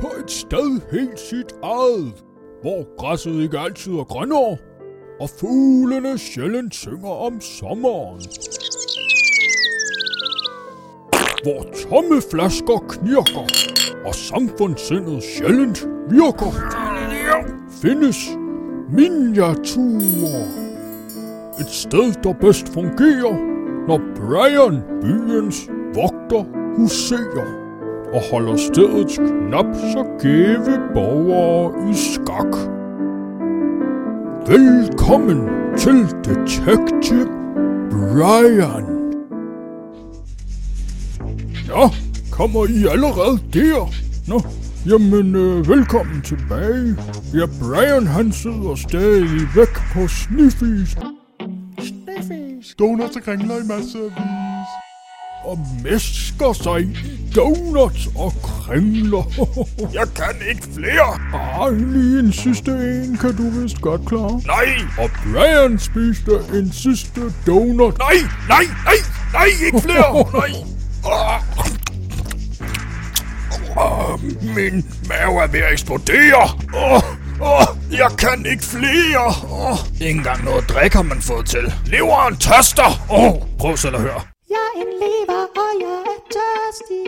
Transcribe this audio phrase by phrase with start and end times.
[0.00, 2.24] på et sted helt sit eget,
[2.62, 4.56] hvor græsset ikke altid er grønnere,
[5.20, 8.22] og fuglene sjældent synger om sommeren.
[11.42, 13.46] Hvor tomme flasker knirker,
[14.06, 16.52] og samfundssindet sjældent virker,
[17.82, 18.16] findes
[18.90, 20.46] miniaturer.
[21.60, 23.36] Et sted, der bedst fungerer,
[23.88, 26.44] når Brian, byens vogter,
[26.76, 27.69] huserer
[28.12, 32.54] og holder stedets knap så gæve borgere i skak.
[34.46, 35.40] Velkommen
[35.78, 37.28] til Detective
[37.90, 38.84] Brian.
[41.68, 41.88] Nå,
[42.32, 43.92] kommer I allerede der?
[44.28, 44.40] Nå,
[44.86, 46.96] jamen øh, velkommen tilbage.
[47.34, 50.96] Ja, Brian han sidder stadig væk på Sniffys.
[51.78, 52.74] Sniffys.
[52.78, 54.39] Donuts og kringler i massevis.
[55.44, 56.96] Og mesker sig i
[57.36, 59.24] donuts og kringler.
[59.98, 61.18] Jeg kan ikke flere.
[61.62, 64.40] Ej, lige en sidste en kan du vist godt klare.
[64.46, 67.98] Nej, Og Brian spiste en sidste donut.
[67.98, 68.14] nej,
[68.48, 68.94] nej, nej,
[69.32, 70.24] nej, ikke flere.
[70.40, 70.50] Nej.
[71.04, 71.40] Ah.
[73.76, 74.20] Ah,
[74.56, 76.42] min mave er ved at eksplodere.
[76.74, 77.02] Åh,
[77.40, 79.26] åh, jeg kan ikke flere.
[79.50, 81.74] Åh, ikke engang noget drik har man fået til.
[81.86, 82.90] Leveren tørster.
[83.10, 84.20] Åh, prøv selv at høre.
[84.50, 87.06] Jeg er en lever, og jeg er tørstig.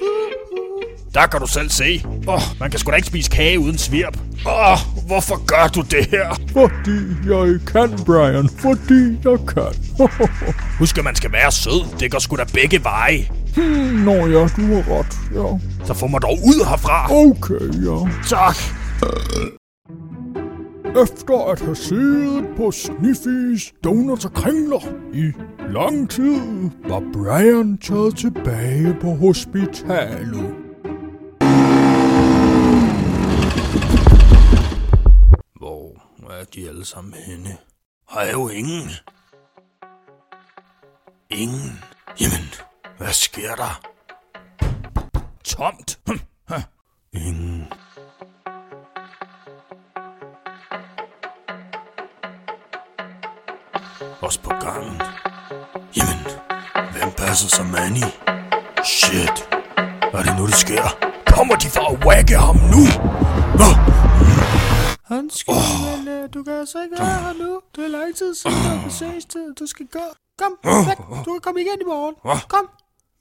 [0.00, 0.82] Uh, uh.
[1.14, 2.04] Der kan du selv se.
[2.28, 4.18] Åh, man kan sgu da ikke spise kage uden svirp.
[4.46, 6.28] Åh, hvorfor gør du det her?
[6.52, 6.98] Fordi
[7.32, 8.48] jeg kan, Brian.
[8.48, 9.72] Fordi jeg kan.
[10.78, 11.98] Husk, at man skal være sød.
[12.00, 13.28] Det går sgu da begge veje.
[14.04, 15.12] Nå ja, du har ret.
[15.34, 15.58] Ja.
[15.86, 17.12] Så få mig dog ud herfra.
[17.12, 17.98] Okay, ja.
[18.28, 18.56] Tak.
[21.02, 24.80] Efter at have siddet på Sniffys donuts og kringler
[25.14, 25.32] i
[25.72, 30.54] lang tid, var Brian taget tilbage på hospitalet.
[35.58, 37.56] Hvor er de alle sammen henne?
[38.08, 38.90] Har jeg jo ingen.
[41.30, 41.84] Ingen.
[42.20, 42.46] Jamen,
[42.98, 43.82] hvad sker der?
[45.44, 45.98] Tomt.
[46.08, 46.20] Hm,
[47.12, 47.72] ingen.
[54.20, 55.00] Også på gangen.
[57.16, 58.06] Passer så Manny?
[58.84, 59.36] Shit.
[60.10, 60.84] Hvad er det nu, det sker?
[61.34, 62.82] Kommer de for at wagge ham nu?
[63.60, 63.68] Nå,
[65.16, 66.04] Undskyld, oh.
[66.04, 67.60] men du kan altså ikke være her nu.
[67.76, 69.54] Det er lang tid siden, der er besøgstid.
[69.60, 70.04] Du skal gå.
[70.38, 70.52] Kom,
[70.88, 70.98] væk.
[71.24, 72.14] Du kan komme igen i morgen.
[72.54, 72.66] Kom,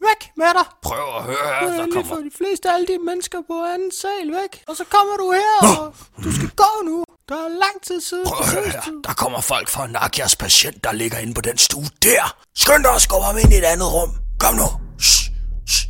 [0.08, 0.68] væk med dig.
[0.82, 1.68] prøv at høre her.
[1.68, 2.04] er Der kommer...
[2.04, 4.64] for de fleste af alle de mennesker på anden sal væk.
[4.68, 6.98] Og så kommer du her, og du skal gå nu.
[7.30, 8.82] Der er lang tid siden Prøv at høre her.
[9.04, 12.38] Der kommer folk fra Nakias patient, der ligger inde på den stue der.
[12.56, 14.10] Skynd dig at skubbe ham ind i et andet rum.
[14.40, 14.68] Kom nu.
[15.00, 15.32] Shh,
[15.70, 15.88] shh.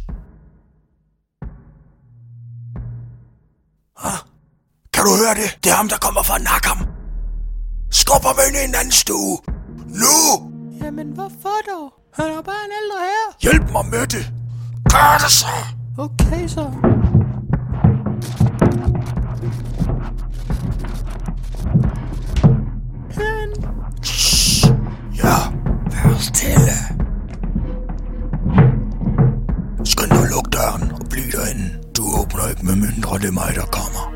[4.03, 4.19] Huh?
[4.93, 5.63] Kan du høre det?
[5.63, 6.79] Det er ham, der kommer fra Nakam.
[7.91, 9.37] Skub ham ind i en anden stue.
[10.03, 10.17] Nu!
[10.83, 11.93] Jamen, hvorfor dog?
[12.13, 13.25] Han er bare en ældre her.
[13.41, 14.25] Hjælp mig med det.
[14.91, 15.53] Gør det så.
[15.97, 16.94] Okay, så.
[26.25, 26.55] Fortælle.
[26.55, 27.05] stille.
[29.85, 31.69] Skynd dig at lukke døren og bliv derinde.
[31.97, 34.14] Du åbner ikke med mindre, det er mig, der kommer.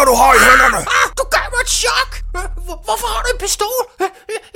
[0.00, 0.80] Hvad du har i hænderne!
[0.98, 2.10] Ah, du gav mig et chok!
[2.66, 3.80] Hvor- Hvorfor har du en pistol?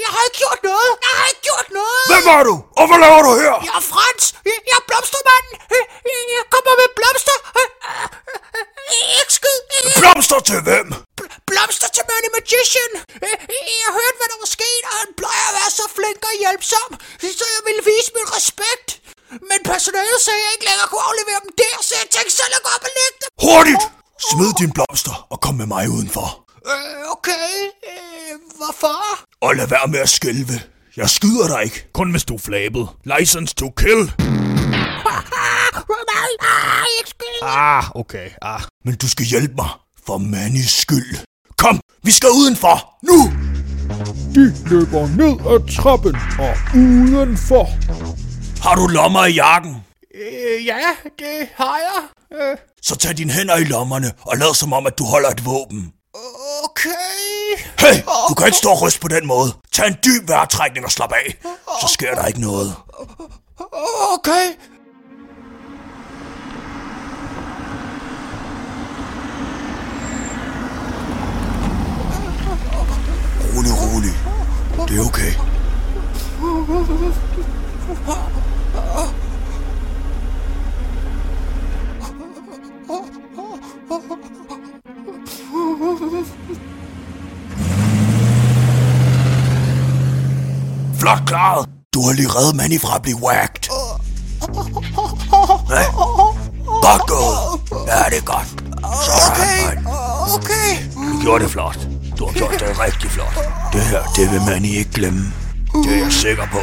[0.04, 0.90] Jeg har ikke gjort noget!
[1.06, 2.04] Jeg har ikke gjort noget!
[2.12, 2.54] Hvem er du?
[2.78, 3.54] Og hvad laver du her?
[3.68, 4.24] Jeg er Frans!
[4.68, 5.54] Jeg er blomstermanden!
[6.36, 7.36] Jeg kommer med blomster!
[9.20, 9.58] Ikke skyd!
[10.00, 10.93] Blomster til hvem?
[25.84, 26.44] Mig udenfor.
[26.66, 27.50] Øh, okay.
[27.90, 28.96] Øh, hvorfor?
[29.40, 30.60] Og lad være med at skælve.
[30.96, 31.88] Jeg skyder dig ikke.
[31.92, 32.88] Kun hvis du er flabet.
[33.18, 34.12] License to kill.
[36.12, 37.38] Nej, nej, ikke skyd.
[37.42, 38.30] Ah, okay.
[38.42, 38.60] Ah.
[38.84, 39.68] Men du skal hjælpe mig.
[40.06, 41.16] For Mannys skyld.
[41.58, 42.76] Kom, vi skal udenfor.
[43.02, 43.32] Nu!
[44.34, 47.64] De løber ned ad trappen og udenfor.
[48.62, 49.83] Har du lommer i jakken?
[50.14, 50.80] Øh, ja,
[51.18, 52.02] det har jeg.
[52.40, 55.44] Øh, Så tag dine hænder i lommerne og lad som om, at du holder et
[55.44, 55.92] våben.
[56.64, 56.90] okay.
[57.78, 59.50] Hey, du kan ikke stå og ryste på den måde.
[59.72, 61.38] Tag en dyb vejrtrækning og slap af.
[61.80, 62.74] Så sker der ikke noget.
[64.14, 64.46] Okay.
[73.54, 74.14] Rolig, rolig.
[74.88, 75.32] Det er okay.
[91.34, 91.68] Klaret.
[91.94, 93.70] Du har lige reddet Manny fra at blive whacked.
[95.70, 95.84] Ja.
[96.86, 97.36] Godt gået.
[97.86, 98.48] Ja, det er godt.
[99.04, 99.86] Sådan, mand.
[100.34, 100.70] Okay.
[100.94, 101.78] Du gjorde det flot.
[102.18, 103.38] Du har gjort det rigtig flot.
[103.72, 105.32] Det her, det vil man ikke glemme.
[105.84, 106.58] Det er jeg sikker på.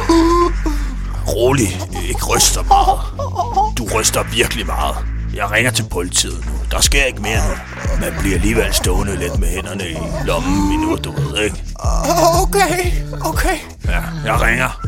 [1.28, 3.00] Rolig, ikke ryster meget.
[3.78, 4.96] Du ryster virkelig meget.
[5.34, 6.52] Jeg ringer til politiet nu.
[6.70, 7.54] Der sker ikke mere nu.
[8.00, 11.64] Man bliver alligevel stående lidt med hænderne i lommen endnu, du ved, ikke?
[12.42, 12.92] Okay.
[13.24, 13.58] Okay.
[13.84, 14.80] Ja, jeg ringer.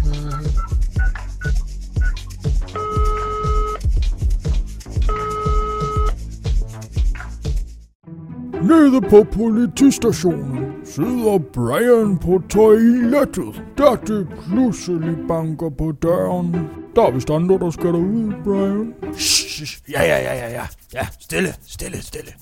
[8.64, 16.54] Nede på politistationen sidder Brian på toilettet, da det pludselig banker på døren.
[16.96, 18.94] Der er vist andre, der skal derud, Brian.
[19.14, 19.90] Shh, shh.
[19.90, 20.66] Ja, ja, ja, ja, ja.
[20.92, 22.32] Ja, stille, stille, stille.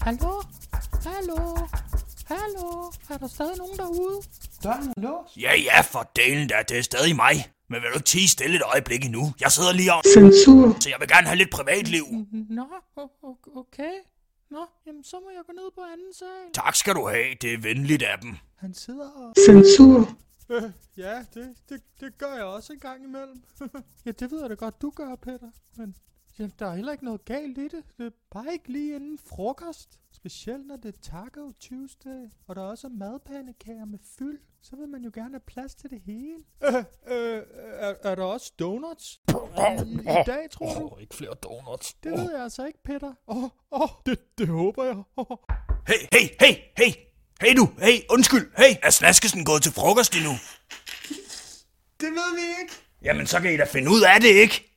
[0.00, 0.42] Hallo?
[1.04, 1.56] Hallo?
[2.30, 2.92] Hallo?
[3.10, 4.16] Er der stadig nogen derude?
[4.64, 5.36] Døren er låst.
[5.36, 6.54] Ja, ja, for delen da.
[6.68, 7.34] Det er stadig mig.
[7.68, 9.24] Men vil du ikke tige stille et øjeblik endnu?
[9.40, 10.76] Jeg sidder lige om, Censur.
[10.80, 12.04] så jeg vil gerne have lidt privatliv.
[12.58, 12.66] Nå,
[12.98, 13.92] o- o- okay.
[14.50, 16.52] Nå, jamen så må jeg gå ned på anden sal.
[16.54, 17.34] Tak skal du have.
[17.42, 18.36] Det er venligt af dem.
[18.56, 19.34] Han sidder og...
[19.46, 20.08] Censur.
[20.50, 20.62] Øh,
[20.96, 23.42] ja, det, det, det gør jeg også en gang imellem.
[24.06, 25.50] ja, det ved jeg da godt, du gør, Peter.
[25.76, 25.96] Men
[26.38, 27.82] jamen, der er heller ikke noget galt i det.
[27.98, 29.98] Det er bare ikke lige inden frokost.
[30.20, 34.38] Specielt når det er Taco Tuesday, og der også er madpandekager med fyld.
[34.62, 36.38] Så vil man jo gerne have plads til det hele.
[36.64, 36.74] Øh,
[37.06, 39.20] øh, er, er der også donuts?
[39.28, 40.96] I, I dag, tror du?
[41.00, 41.94] ikke flere donuts.
[41.94, 43.14] Det ved jeg altså ikke, Peter.
[43.28, 44.96] Åh, oh, oh, det, det håber jeg.
[45.16, 45.36] Oh.
[45.86, 46.92] Hey, hey, hey, hey.
[47.40, 48.52] Hey du, hey, undskyld.
[48.56, 50.32] Hey, er Snaskesen gået til frokost endnu?
[52.00, 52.72] Det ved vi ikke.
[53.02, 54.69] Jamen, så kan I da finde ud af det, ikke?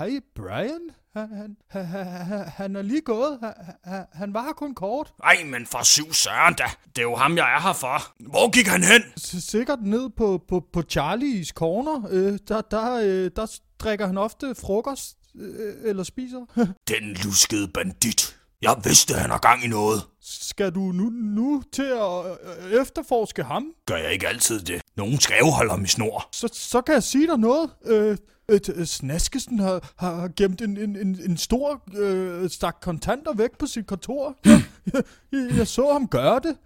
[0.00, 0.80] Hej, Brian.
[1.16, 3.38] Han, han, han, han er lige gået.
[3.84, 5.12] Han, han, var kun kort.
[5.24, 6.64] Ej, men for syv søren da.
[6.86, 8.28] Det er jo ham, jeg er her for.
[8.30, 9.02] Hvor gik han hen?
[9.18, 12.08] S- Sikkert ned på, på, på Charlies corner.
[12.10, 15.16] Øh, der, der, øh, der drikker han ofte frokost.
[15.40, 16.40] Øh, eller spiser.
[16.88, 18.36] Den luskede bandit.
[18.62, 20.02] Jeg vidste, han har gang i noget.
[20.22, 22.24] Skal du nu, nu til at
[22.74, 23.64] øh, efterforske ham?
[23.86, 24.82] Gør jeg ikke altid det?
[24.96, 26.28] Nogen skal jo holde ham i snor.
[26.32, 27.70] Så, så kan jeg sige dig noget.
[27.86, 28.16] Øh,
[28.50, 33.66] øh, Snaskesen har, har gemt en, en, en, en stor øh, stak kontanter væk på
[33.66, 34.36] sit kontor.
[34.92, 35.02] Jeg,
[35.32, 36.56] jeg, jeg så ham gøre det.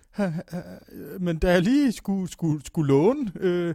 [1.20, 3.74] Men da jeg lige skulle, skulle, skulle låne øh,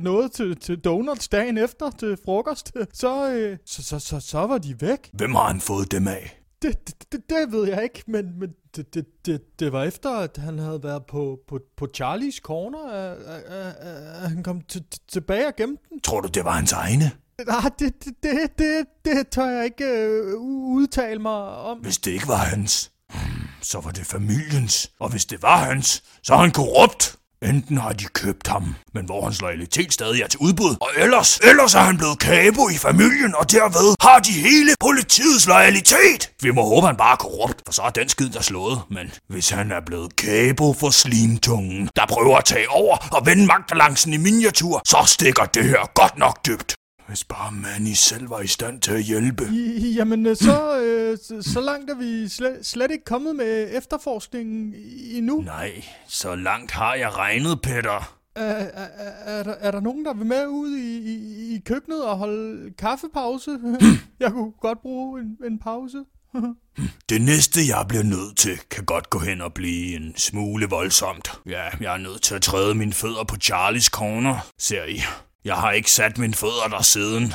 [0.00, 4.58] noget til, til donuts dagen efter til frokost, så, øh, så, så, så, så var
[4.58, 5.10] de væk.
[5.12, 6.40] Hvem har han fået dem af?
[6.62, 10.10] Det, det, det, det ved jeg ikke, men, men det, det, det, det var efter,
[10.10, 13.74] at han havde været på, på, på Charlies corner, at, at, at,
[14.22, 16.00] at han kom t- tilbage og gemte den.
[16.00, 17.10] Tror du, det var hans egne?
[17.46, 21.78] Nej, det, det, det, det, det tør jeg ikke øh, udtale mig om.
[21.78, 24.90] Hvis det ikke var hans, hmm, så var det familiens.
[25.00, 27.16] Og hvis det var hans, så er han korrupt.
[27.42, 31.38] Enten har de købt ham, men hvor hans loyalitet stadig er til udbud, og ellers,
[31.38, 36.30] ellers er han blevet kabo i familien, og derved har de hele politiets loyalitet.
[36.42, 38.80] Vi må håbe, han bare er korrupt, for så er den skid der slået.
[38.90, 43.46] Men hvis han er blevet kabo for slimtungen, der prøver at tage over og vende
[43.46, 46.74] magtbalancen i miniatur, så stikker det her godt nok dybt.
[47.14, 49.44] Hvis bare Manny selv var i stand til at hjælpe.
[49.52, 53.68] I, jamen, øh, så, øh, så, så langt er vi slet, slet ikke kommet med
[53.72, 54.74] efterforskningen
[55.10, 55.40] endnu.
[55.40, 58.16] Nej, så langt har jeg regnet, Peter.
[58.36, 61.58] Er, er, er, er, der, er der nogen, der vil med ud i, i, i
[61.66, 63.50] køkkenet og holde kaffepause?
[64.20, 65.98] jeg kunne godt bruge en, en pause.
[67.08, 71.32] Det næste, jeg bliver nødt til, kan godt gå hen og blive en smule voldsomt.
[71.46, 75.00] Ja, jeg er nødt til at træde mine fødder på Charlies corner, ser I.
[75.44, 77.34] Jeg har ikke sat mine fødder der siden.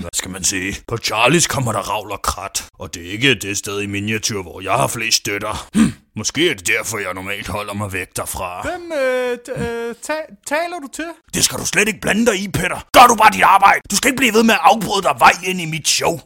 [0.00, 0.74] Hvad skal man sige?
[0.88, 4.42] På Charlies kommer der ravl og krat, og det er ikke det sted i miniatyr,
[4.42, 5.68] hvor jeg har flest støtter.
[5.74, 5.92] Hm.
[6.16, 8.62] Måske er det derfor, jeg normalt holder mig væk derfra.
[8.62, 11.06] Hvem øh, øh, ta- taler du til?
[11.34, 12.86] Det skal du slet ikke blande dig i, Peter.
[12.92, 13.80] Gør du bare dit arbejde.
[13.90, 16.20] Du skal ikke blive ved med at afbryde dig vej ind i mit show.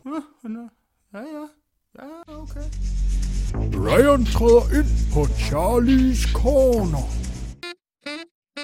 [1.15, 1.45] Ja, ja.
[1.99, 2.67] Ja, okay.
[3.73, 7.17] Brian træder ind på Charlies corner.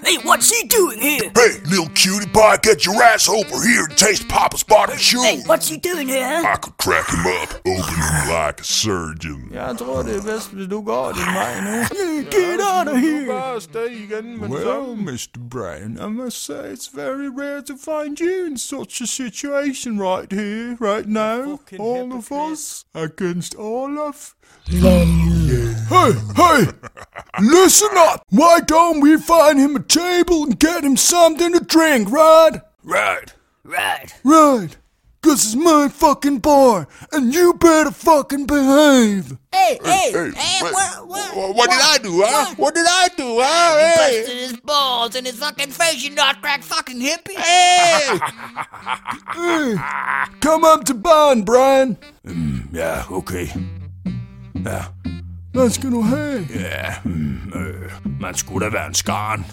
[0.04, 1.30] Hey, what's he doing here?
[1.36, 5.22] Hey, little cutie pie, get your ass over here and taste Papa's bottom shoe.
[5.22, 6.42] Hey, what's he doing here?
[6.44, 9.50] I could crack him up, open him like a surgeon.
[9.52, 11.84] Jeg tror, det er bedst, hvis du går din vej nu.
[12.36, 13.26] Get out of here.
[13.26, 14.08] Bare stay
[14.48, 15.38] Well, Mr.
[15.50, 20.32] Brian, I must say it's very rare to find you in such a situation right
[20.32, 21.56] here, right now.
[21.56, 24.34] Fucking all of us against all of
[24.68, 26.66] Hey, hey!
[27.40, 28.24] Listen up!
[28.30, 32.60] Why don't we find him a table and get him something to drink, right?
[32.82, 33.32] Right.
[33.64, 34.14] Right.
[34.24, 34.76] Right.
[35.22, 39.36] Cause it's my fucking bar, and you better fucking behave.
[39.52, 42.54] Hey, hey, Hey, hey, wait, what, what, wha- what did I do, huh?
[42.56, 43.78] What did I do, huh?
[43.78, 47.36] Hey, Busted his balls in his fucking face, you not crack fucking hippie.
[47.36, 48.18] hey!
[49.34, 49.76] Hey,
[50.40, 51.96] come up to barn, Brian.
[52.26, 53.52] Mm, yeah, okay.
[54.66, 54.82] Ja,
[55.52, 56.48] Hvad skal du have?
[56.54, 57.90] ja, mm, øh,
[58.20, 59.44] man skulle da være en skarn.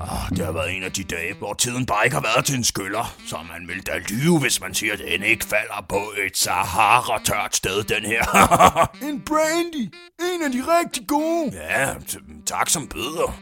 [0.00, 2.54] Ah, det har været en af de dage, hvor tiden bare ikke har været til
[2.56, 3.14] en skyller.
[3.26, 7.56] Så man vil da lyve, hvis man siger, at den ikke falder på et Sahara-tørt
[7.56, 8.22] sted, den her.
[9.08, 9.94] En brandy.
[10.34, 11.50] En af de rigtig gode.
[11.52, 13.40] ja, t- tak som bøder.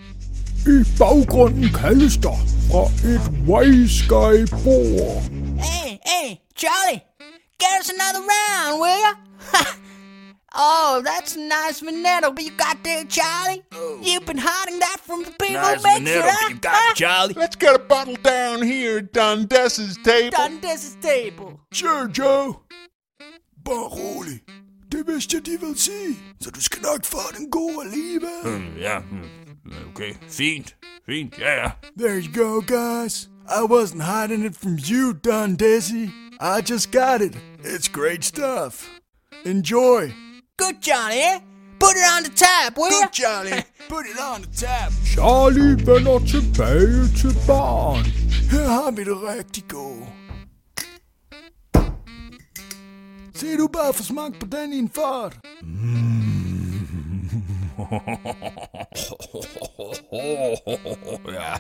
[0.67, 2.37] I baggrunden kaldes der
[2.71, 2.85] fra
[3.15, 5.23] et Waysky-bord.
[5.65, 7.01] Hey, hey, Charlie,
[7.63, 9.13] get us another round, will ya?
[10.57, 13.63] oh, that's a nice Minetto you got there, Charlie.
[14.03, 16.49] You've been hiding that from the people Nice who makes minute, it, huh?
[16.49, 17.35] you got Charlie.
[17.35, 20.31] Let's get a bottle down here at Dundess's table.
[20.31, 20.61] Done
[21.01, 21.61] table.
[21.73, 22.61] Sure, Joe.
[23.65, 24.41] Bare rolig.
[24.93, 26.17] Det vidste jeg, de ville sige.
[26.41, 28.41] Så du skal nok få den gode alligevel.
[28.45, 31.71] Mm, ja, mm, okay, fint, fint, ja, ja.
[31.99, 33.29] There you go, guys.
[33.49, 36.11] I wasn't hiding it from you, Don Desi.
[36.41, 37.39] I just got it.
[37.65, 38.91] It's great stuff.
[39.45, 40.26] Enjoy.
[40.59, 41.43] Good, Johnny?
[41.79, 43.09] Put it on the tap, will ya?
[43.13, 43.51] Johnny.
[43.89, 44.91] Put it on the tap.
[45.05, 48.05] Charlie vender tilbage til barn.
[48.51, 50.07] Her har vi det rigtig gode.
[53.35, 55.37] Se du bare få smag på den i en fart.
[61.33, 61.55] ja.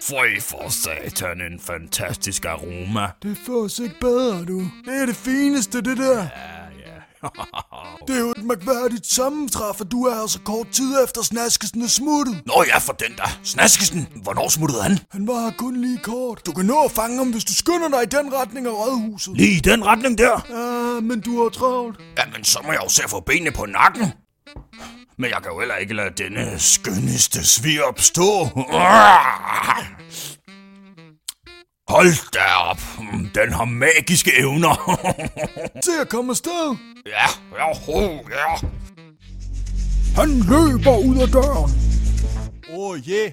[0.00, 3.10] Føj for satan, en fantastisk aroma.
[3.22, 4.58] Det fås ikke bedre, du.
[4.84, 6.22] Det er det fineste, det der.
[6.22, 6.55] Ja.
[8.06, 11.82] Det er jo et mærkværdigt sammentræf, at du er her så kort tid efter Snaskesen
[11.82, 12.42] er smuttet.
[12.46, 13.38] Nå ja, for den der.
[13.44, 14.98] Snaskesen, hvornår smuttede han?
[15.10, 16.46] Han var her kun lige kort.
[16.46, 19.36] Du kan nå at fange ham, hvis du skynder dig i den retning af rådhuset.
[19.36, 20.40] Lige i den retning der?
[20.48, 22.00] Ja, men du har travlt.
[22.18, 24.12] Jamen, så må jeg jo se at få benene på nakken.
[25.18, 28.48] Men jeg kan jo heller ikke lade denne skønneste svir opstå.
[31.88, 32.80] Hold da op.
[33.34, 34.74] Den har magiske evner.
[35.84, 36.76] Se at komme afsted.
[37.06, 37.26] ja,
[37.58, 38.68] ja, ho, ja.
[40.16, 41.70] Han løber ud af døren.
[42.72, 43.30] Oh yeah.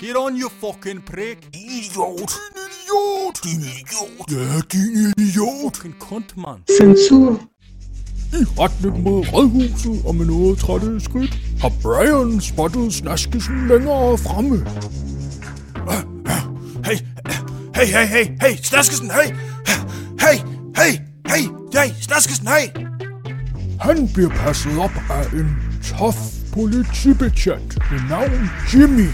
[0.00, 1.38] Get on your fucking prick.
[1.54, 2.30] Idiot.
[2.64, 3.44] Idiot.
[3.44, 4.30] Din idiot.
[4.30, 5.76] Ja, din idiot.
[5.76, 6.60] Fucking kunt, mand.
[6.80, 7.40] Censur.
[8.32, 14.56] I retning mod rådhuset og med noget trætte skridt har Brian spottet Snaskesen længere fremme.
[15.90, 16.19] Hey,
[17.80, 19.32] hey, hey, hey, hey, Snaskesen, hey.
[20.20, 20.36] Hey,
[20.76, 20.92] hey,
[21.26, 22.68] hey, hey, Snaskesen, hey.
[23.80, 26.16] Han bliver passet op af en tof
[26.52, 29.08] politibetjent ved navn Jimmy.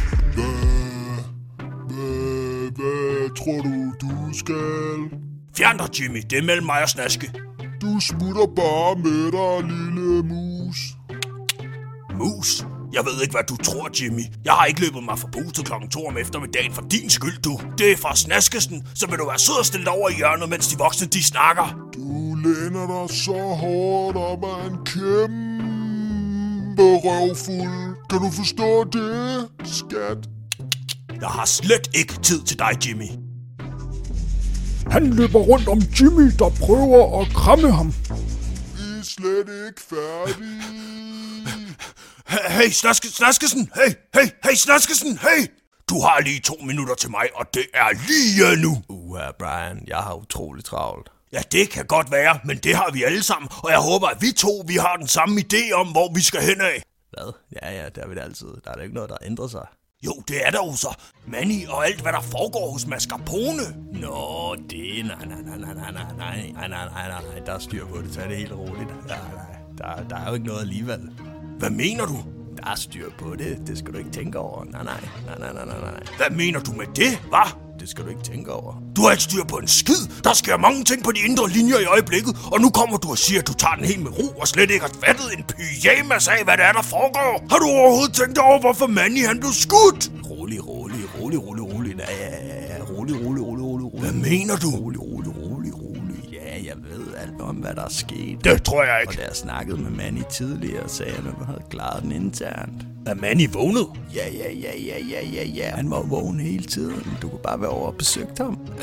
[1.86, 5.18] Hvad, hvad tror du, du skal?
[5.56, 6.22] Fjern dig, Jimmy.
[6.30, 7.32] Det er mellem mig og Snaske.
[7.82, 10.78] Du smutter bare med dig, lille mus.
[12.18, 12.75] Mus.
[12.96, 14.24] Jeg ved ikke, hvad du tror, Jimmy.
[14.44, 17.60] Jeg har ikke løbet mig fra huset klokken 2 om eftermiddagen for din skyld, du.
[17.78, 20.68] Det er fra Snaskesen, så vil du være sød og stille over i hjørnet, mens
[20.68, 21.66] de voksne de snakker.
[21.94, 27.96] Du læner dig så hårdt op af en kæmpe røvfuld.
[28.10, 30.18] Kan du forstå det, skat?
[31.20, 33.08] Jeg har slet ikke tid til dig, Jimmy.
[34.90, 37.94] Han løber rundt om Jimmy, der prøver at kramme ham.
[38.76, 41.25] Vi er slet ikke færdige.
[42.44, 45.46] Hey, Snaske, Snaskesen, hey, hey, hey, Snaskesen, hey!
[45.88, 48.82] Du har lige to minutter til mig, og det er lige nu.
[48.88, 51.08] Uha, Brian, jeg har utrolig travlt.
[51.32, 54.16] Ja, det kan godt være, men det har vi alle sammen, og jeg håber, at
[54.20, 56.82] vi to vi har den samme idé om, hvor vi skal hen af.
[57.10, 57.32] Hvad?
[57.62, 58.46] Ja, ja, det er vi da altid.
[58.64, 59.66] Der er da ikke noget, der ændrer sig.
[60.06, 60.94] Jo, det er der jo så.
[61.26, 63.62] Manny og alt, hvad der foregår hos Mascarpone.
[63.92, 65.06] Nå, det...
[65.06, 67.86] Nej, nej, nej, nej, nej, nej, nej, nej, nej, nej, nej, nej, der er styr
[67.86, 68.12] på det.
[68.12, 68.90] Tag det helt roligt.
[69.08, 69.56] Ja, nej.
[69.78, 71.10] Der, der er jo ikke noget alligevel.
[71.58, 72.16] Hvad mener du?
[72.56, 73.58] Der er styr på det.
[73.66, 74.64] Det skal du ikke tænke over.
[74.64, 75.00] Nej, nej.
[75.26, 76.02] Nej, nej, nej, nej, nej.
[76.16, 77.56] Hvad mener du med det, hva'?
[77.80, 78.74] Det skal du ikke tænke over.
[78.96, 80.02] Du har ikke styr på en skid.
[80.24, 83.18] Der sker mange ting på de indre linjer i øjeblikket, og nu kommer du og
[83.18, 86.28] siger, at du tager den helt med ro og slet ikke har fattet en pyjamas
[86.28, 87.46] af, hvad der er, der foregår.
[87.50, 90.10] Har du overhovedet tænkt over, hvorfor Manny han blev skudt?
[90.30, 91.94] Rolig, rolig, rolig, rolig, rolig.
[91.98, 92.84] Ja, ja, ja.
[92.84, 94.00] Rolig, rolig, rolig, rolig, rolig.
[94.00, 94.85] Hvad mener du?
[97.46, 98.44] Om, hvad der er sket.
[98.44, 99.22] Det tror jeg Og ikke.
[99.22, 102.86] da jeg snakkede med Manny tidligere, sagde han, at han havde klaret den internt.
[103.06, 103.86] Er Manny vågnet?
[104.14, 105.70] Ja, ja, ja, ja, ja, ja, ja.
[105.76, 107.16] Han var vågen hele tiden.
[107.22, 108.54] Du kunne bare være over og besøge ham.
[108.54, 108.76] Hvad?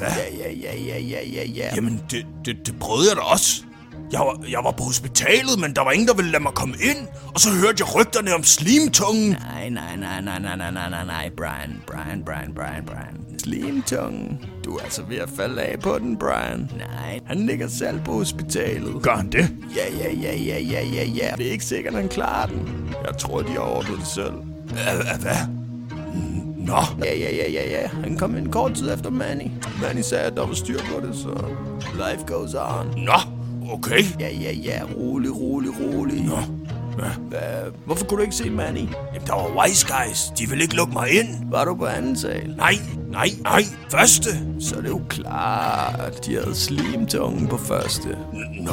[0.00, 1.70] Ja, ja, ja, ja, ja, ja, ja.
[1.74, 3.62] Jamen, det, det, det prøvede jeg da også.
[4.12, 6.74] Jeg var, jeg var på hospitalet, men der var ingen, der ville lade mig komme
[6.80, 7.06] ind.
[7.34, 9.30] Og så hørte jeg rygterne om slimtungen.
[9.30, 13.38] Nej, nej, nej, nej, nej, nej, nej, nej, nej, Brian, Brian, Brian, Brian, Brian.
[13.38, 14.44] Slimtungen.
[14.64, 16.70] Du er altså ved at falde af på den, Brian.
[16.78, 19.02] Nej, han ligger selv på hospitalet.
[19.02, 19.50] Gør han det?
[19.76, 21.30] Ja, ja, ja, ja, ja, ja, ja.
[21.36, 22.94] Det er ikke sikkert, han klarer den.
[23.06, 24.32] Jeg tror, de har ordnet det selv.
[25.20, 25.36] Hvad?
[26.56, 27.88] Nå, Ja, ja, ja, ja, ja.
[28.04, 29.50] Han kom ind kort tid efter Manny.
[29.82, 31.44] Manny sagde, at der var styr på det, så
[31.94, 33.04] life goes on.
[33.04, 33.12] nå,
[33.72, 34.04] okay.
[34.20, 34.80] Ja, ja, ja.
[34.96, 36.24] Rolig, rolig, rolig.
[36.24, 36.36] Nå.
[36.96, 37.72] Hvad?
[37.86, 38.78] Hvorfor kunne du ikke se Manny?
[38.78, 40.32] Jamen, der var wise guys.
[40.38, 41.50] De ville ikke lukke mig ind.
[41.50, 42.54] Var du på anden sal?
[42.56, 42.74] Nej,
[43.10, 43.62] nej, nej.
[43.90, 44.28] Første.
[44.60, 48.08] Så er det jo klart, de havde slimtungen på første.
[48.60, 48.72] Nå.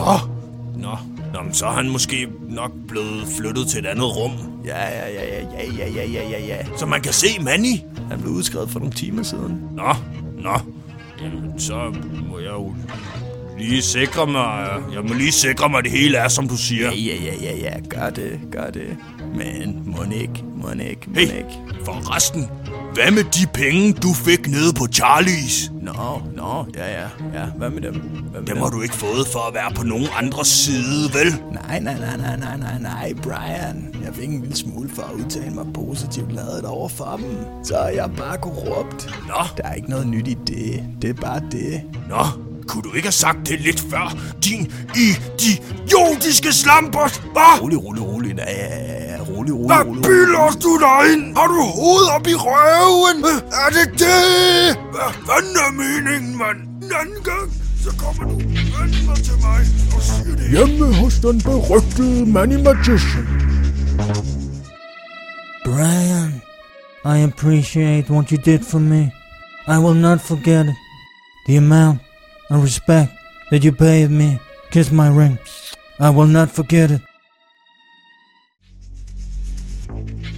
[0.75, 0.97] Nå.
[1.33, 4.31] Nå, men så er han måske nok blevet flyttet til et andet rum.
[4.65, 6.57] Ja, ja, ja, ja, ja, ja, ja, ja, ja, ja.
[6.77, 7.77] Så man kan se Manny.
[8.09, 9.61] Han blev udskrevet for nogle timer siden.
[9.71, 9.93] Nå,
[10.37, 10.53] nå.
[11.21, 11.93] Jamen, så
[12.29, 12.75] må jeg jo
[13.59, 14.67] lige sikre mig...
[14.93, 16.91] Jeg må lige sikre mig, at det hele er, som du siger.
[16.91, 17.73] Ja, ja, ja, ja, ja.
[17.89, 18.97] Gør det, gør det.
[19.35, 21.59] Men må ikke, må ikke, må Hey, ikke.
[21.85, 22.49] forresten.
[22.93, 25.71] Hvad med de penge, du fik nede på Charlies?
[25.81, 27.45] Nå, nå, ja, ja, ja.
[27.57, 27.93] Hvad med dem?
[28.31, 31.35] Hvad med Dem har du ikke fået for at være på nogen andres side, vel?
[31.53, 33.95] Nej, nej, nej, nej, nej, nej, nej, Brian.
[34.05, 37.37] Jeg fik en lille smule for at udtale mig positivt ladet over for dem.
[37.63, 39.09] Så er jeg bare korrupt.
[39.27, 40.83] Nå, Der er ikke noget nyt i det.
[41.01, 41.81] Det er bare det.
[42.09, 42.23] nå.
[42.67, 47.21] Kunne du ikke have sagt det lidt før, din idiotiske slampert?
[47.33, 47.61] Hvad?
[47.61, 48.35] Rolig, rolig, rolig.
[48.37, 49.23] Ja, ja, ja.
[49.29, 50.01] Rolig, rolig, Hvad rolig.
[50.01, 51.35] bilder du dig ind?
[51.37, 53.17] Har du hovedet op i røven?
[53.63, 54.77] Er det det?
[54.93, 56.59] Hvad fanden er meningen, mand?
[56.83, 57.47] En anden gang,
[57.83, 58.39] så kommer du
[58.73, 59.61] fandme til mig
[59.95, 60.49] og siger det.
[60.49, 63.27] Hjemme hos den berygtede Manny Magician.
[65.65, 66.41] Brian,
[67.05, 69.11] I appreciate what you did for me.
[69.67, 70.75] I will not forget it.
[71.47, 71.99] The amount
[72.49, 73.11] of respect
[73.51, 74.39] that you paid me.
[74.71, 75.37] Kiss my ring.
[75.99, 77.01] I will not forget it.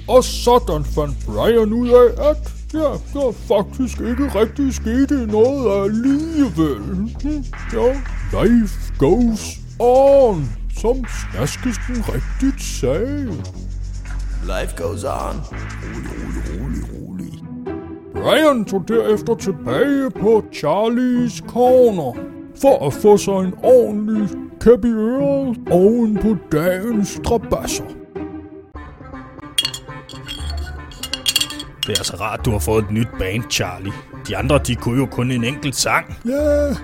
[0.07, 2.79] Og sådan fandt Brian ud af, at ja,
[3.13, 7.15] der faktisk ikke rigtig skete noget alligevel.
[7.73, 7.93] Ja,
[8.43, 13.43] life goes on, som snaskesken rigtigt sagde.
[14.43, 15.35] Life goes on.
[15.83, 17.76] Rolig, rolig, rolig, rolig.
[18.21, 22.13] Brian tog derefter tilbage på Charlies Corner
[22.61, 24.29] for at få sig en ordentlig
[24.61, 27.83] kæp i øret oven på dagens strabasser.
[31.85, 33.93] Det er altså rart, du har fået et nyt band, Charlie.
[34.27, 36.17] De andre, de kunne jo kun en enkelt sang.
[36.25, 36.75] Ja.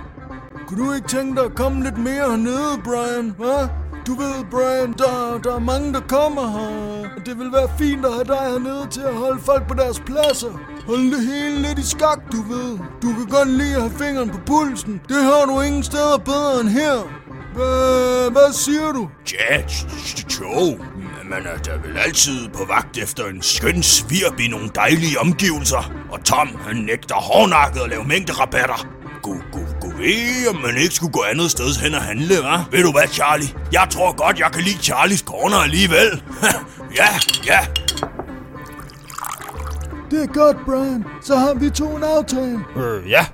[0.66, 3.34] Kunne du ikke tænke dig at komme lidt mere hernede, Brian?
[3.38, 3.68] Hva?
[4.06, 7.08] Du ved, Brian, der, der er mange, der kommer her.
[7.26, 10.60] Det vil være fint at have dig hernede til at holde folk på deres pladser.
[10.86, 12.78] Hold det hele lidt i skak, du ved.
[13.02, 15.00] Du kan godt lide at have fingeren på pulsen.
[15.08, 16.94] Det har du ingen steder bedre end her.
[17.54, 19.08] Hvad, hvad siger du?
[19.32, 19.56] Ja,
[20.40, 20.78] jo.
[21.30, 25.92] Man er da vel altid på vagt efter en skøn svirp i nogle dejlige omgivelser.
[26.10, 28.86] Og Tom, han nægter hårdnakket at lave mængderabatter.
[29.22, 32.70] Gud, gud, gud ved, om man ikke skulle gå andet sted hen og handle, hva'?
[32.70, 33.48] Ved du hvad, Charlie?
[33.72, 36.22] Jeg tror godt, jeg kan lide Charlies corner alligevel.
[37.00, 37.08] ja,
[37.46, 37.58] ja.
[40.14, 41.04] Det er godt, Brian.
[41.22, 42.60] Så har vi to en aftale.
[42.76, 43.26] Øh, ja.